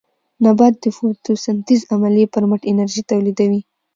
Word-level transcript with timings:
نباتات 0.43 0.81
د 0.83 0.85
فوټوسنټیز 0.95 1.81
عملیې 1.93 2.25
پر 2.33 2.43
مټ 2.49 2.61
انرژي 2.71 3.01
تولیدوي 3.11 3.61